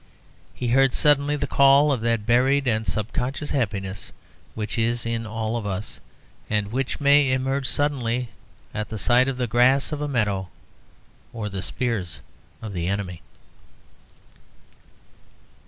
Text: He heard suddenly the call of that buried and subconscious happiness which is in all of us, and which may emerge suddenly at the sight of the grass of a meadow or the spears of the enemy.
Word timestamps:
He 0.55 0.69
heard 0.69 0.95
suddenly 0.95 1.35
the 1.35 1.45
call 1.45 1.91
of 1.91 2.01
that 2.01 2.25
buried 2.25 2.65
and 2.65 2.87
subconscious 2.87 3.51
happiness 3.51 4.11
which 4.55 4.79
is 4.79 5.05
in 5.05 5.27
all 5.27 5.57
of 5.57 5.67
us, 5.67 6.01
and 6.49 6.71
which 6.71 6.99
may 6.99 7.31
emerge 7.31 7.67
suddenly 7.69 8.29
at 8.73 8.89
the 8.89 8.97
sight 8.97 9.27
of 9.27 9.37
the 9.37 9.45
grass 9.45 9.91
of 9.91 10.01
a 10.01 10.07
meadow 10.07 10.49
or 11.33 11.49
the 11.49 11.61
spears 11.61 12.19
of 12.63 12.73
the 12.73 12.87
enemy. 12.87 13.21